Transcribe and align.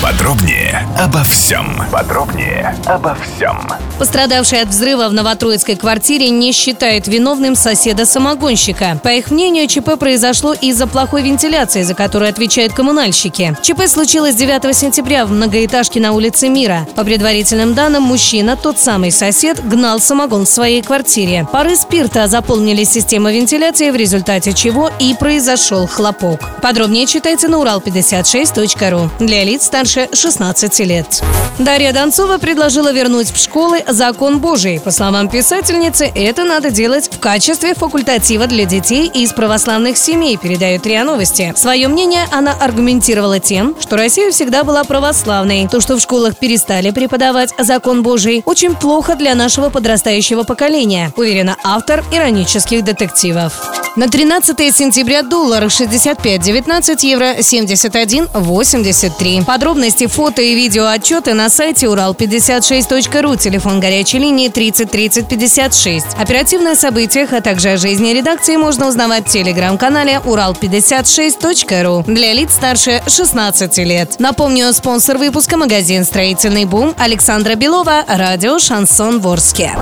Подробнее 0.00 0.88
обо 0.96 1.24
всем. 1.24 1.82
Подробнее 1.90 2.76
обо 2.86 3.16
всем. 3.16 3.58
Пострадавший 3.98 4.62
от 4.62 4.68
взрыва 4.68 5.08
в 5.08 5.12
новотроицкой 5.12 5.74
квартире 5.74 6.30
не 6.30 6.52
считает 6.52 7.08
виновным 7.08 7.56
соседа-самогонщика. 7.56 9.00
По 9.02 9.08
их 9.08 9.32
мнению, 9.32 9.66
ЧП 9.66 9.98
произошло 9.98 10.54
из-за 10.54 10.86
плохой 10.86 11.22
вентиляции, 11.22 11.82
за 11.82 11.94
которую 11.94 12.28
отвечают 12.28 12.74
коммунальщики. 12.74 13.56
ЧП 13.60 13.88
случилось 13.88 14.36
9 14.36 14.76
сентября 14.76 15.26
в 15.26 15.32
многоэтажке 15.32 15.98
на 15.98 16.12
улице 16.12 16.48
Мира. 16.48 16.86
По 16.94 17.02
предварительным 17.02 17.74
данным, 17.74 18.04
мужчина, 18.04 18.56
тот 18.56 18.78
самый 18.78 19.10
сосед, 19.10 19.66
гнал 19.68 19.98
самогон 19.98 20.44
в 20.44 20.48
своей 20.48 20.80
квартире. 20.80 21.48
Пары 21.50 21.74
спирта 21.74 22.28
заполнили 22.28 22.84
систему 22.84 23.30
вентиляции, 23.30 23.90
в 23.90 23.96
результате 23.96 24.52
чего 24.52 24.92
и 25.00 25.14
произошел 25.14 25.88
хлопок. 25.88 26.60
Подробнее 26.62 27.06
читайте 27.06 27.48
на 27.48 27.56
урал56.ру. 27.56 29.10
Для 29.18 29.42
лиц 29.42 29.64
старше 29.64 29.87
16 29.88 30.78
лет. 30.80 31.22
Дарья 31.58 31.92
Донцова 31.92 32.38
предложила 32.38 32.92
вернуть 32.92 33.30
в 33.30 33.36
школы 33.36 33.82
закон 33.88 34.38
Божий. 34.38 34.80
По 34.80 34.90
словам 34.90 35.28
писательницы, 35.28 36.10
это 36.14 36.44
надо 36.44 36.70
делать 36.70 37.08
в 37.10 37.18
качестве 37.18 37.74
факультатива 37.74 38.46
для 38.46 38.64
детей 38.64 39.10
из 39.12 39.32
православных 39.32 39.96
семей, 39.96 40.36
передают 40.36 40.86
РИА 40.86 41.04
Новости. 41.04 41.52
Свое 41.56 41.88
мнение 41.88 42.26
она 42.30 42.52
аргументировала 42.52 43.40
тем, 43.40 43.74
что 43.80 43.96
Россия 43.96 44.30
всегда 44.30 44.62
была 44.62 44.84
православной. 44.84 45.66
То, 45.68 45.80
что 45.80 45.96
в 45.96 46.00
школах 46.00 46.38
перестали 46.38 46.90
преподавать 46.90 47.52
закон 47.58 48.02
Божий, 48.02 48.42
очень 48.44 48.74
плохо 48.76 49.16
для 49.16 49.34
нашего 49.34 49.70
подрастающего 49.70 50.42
поколения, 50.44 51.12
уверена 51.16 51.56
автор 51.64 52.04
иронических 52.12 52.84
детективов. 52.84 53.87
На 53.98 54.06
13 54.06 54.56
сентября 54.72 55.24
доллар 55.24 55.64
65.19, 55.64 57.04
евро 57.04 57.34
71.83. 57.38 59.44
Подробности, 59.44 60.06
фото 60.06 60.40
и 60.40 60.54
видео 60.54 60.86
отчеты 60.86 61.34
на 61.34 61.50
сайте 61.50 61.86
урал56.ру, 61.86 63.34
телефон 63.34 63.80
горячей 63.80 64.18
линии 64.18 64.50
30 64.50 64.88
30 64.88 65.26
56. 65.26 66.06
Оперативные 66.16 66.76
события, 66.76 67.26
а 67.28 67.40
также 67.40 67.70
о 67.70 67.76
жизни 67.76 68.10
редакции 68.10 68.54
можно 68.54 68.86
узнавать 68.86 69.26
в 69.26 69.32
телеграм-канале 69.32 70.20
урал56.ру 70.24 72.04
для 72.06 72.32
лиц 72.34 72.52
старше 72.52 73.02
16 73.04 73.78
лет. 73.78 74.20
Напомню, 74.20 74.72
спонсор 74.74 75.18
выпуска 75.18 75.56
магазин 75.56 76.04
«Строительный 76.04 76.66
бум» 76.66 76.94
Александра 76.98 77.56
Белова, 77.56 78.04
радио 78.06 78.60
«Шансон 78.60 79.18
Ворске». 79.18 79.76